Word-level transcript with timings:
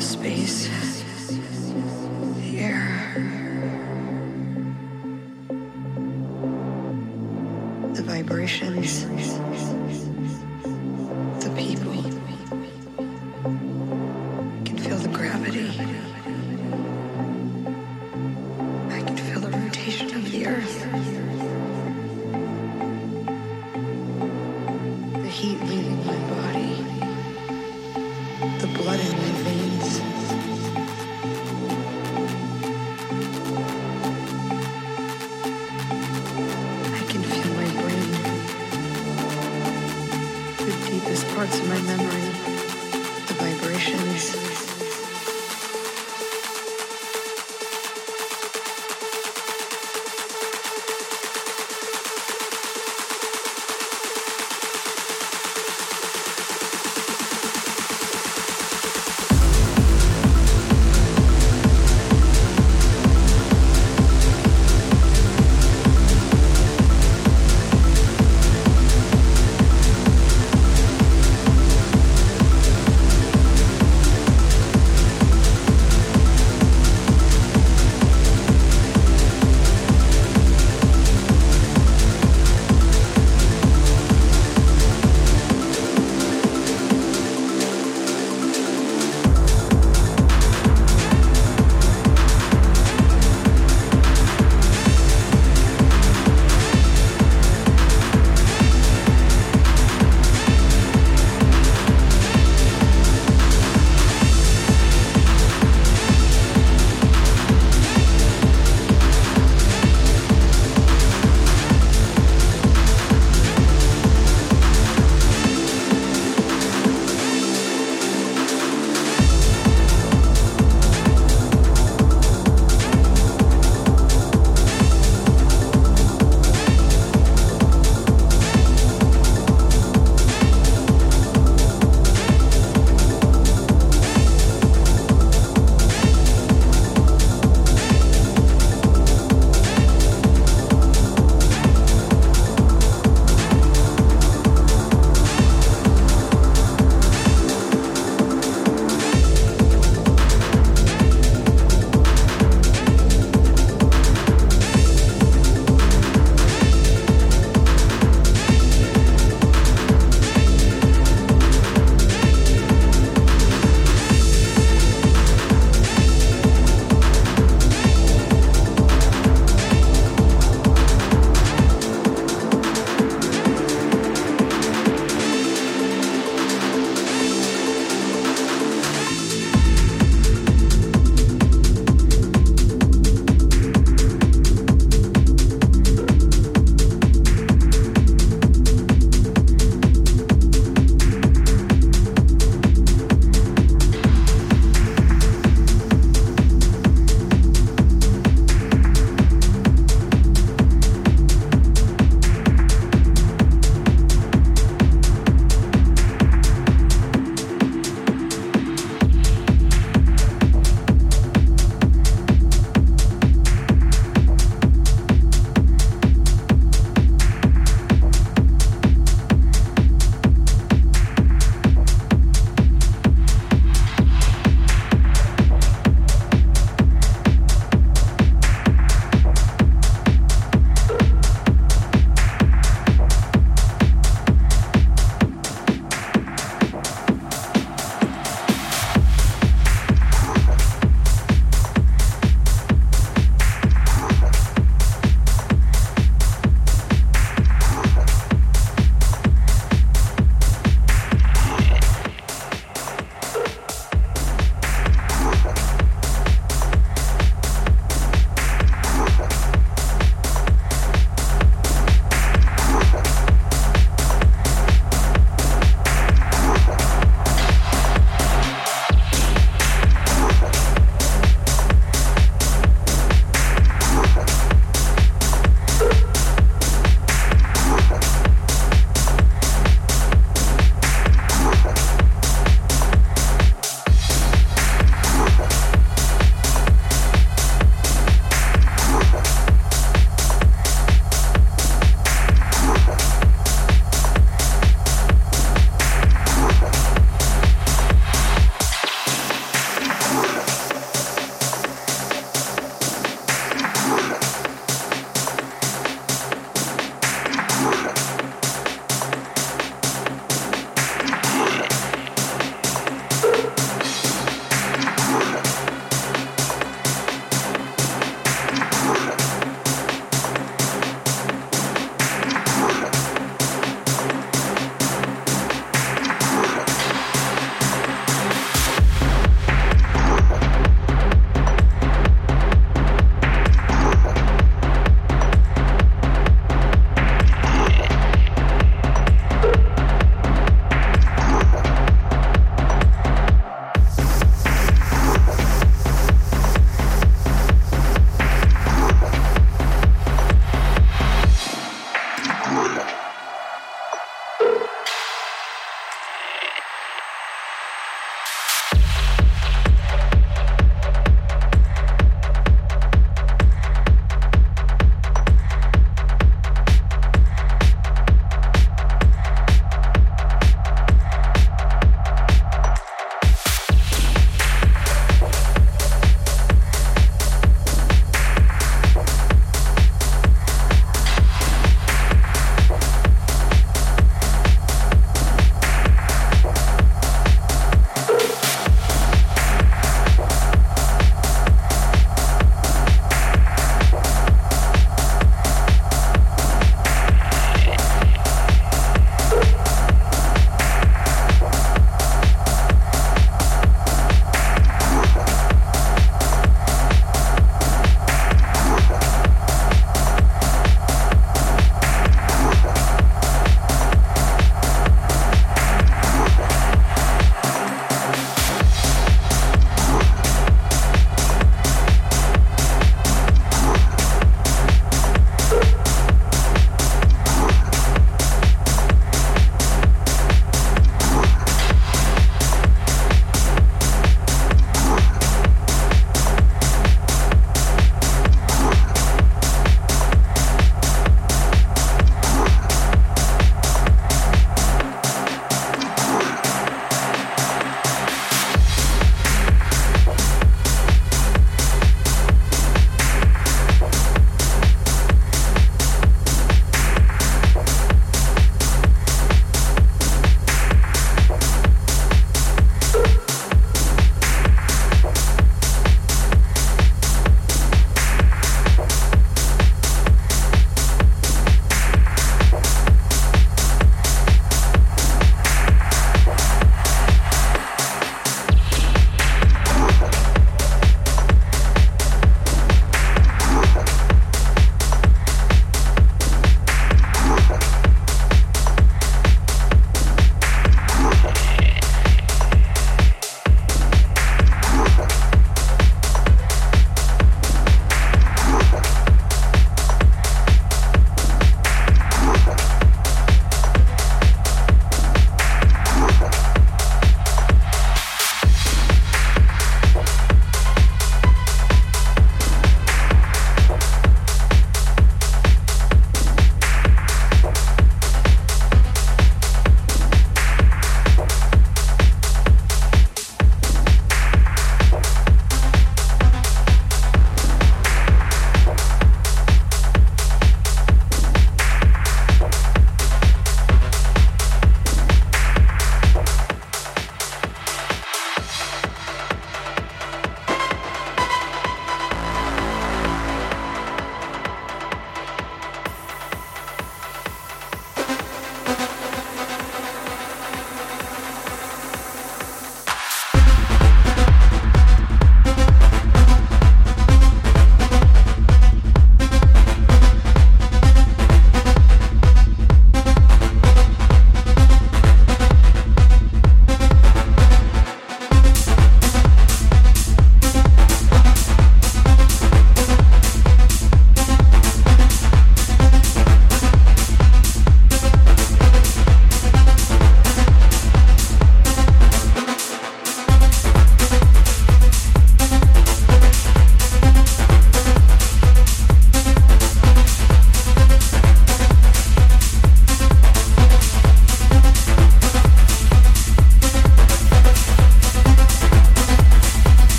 space. 0.00 0.87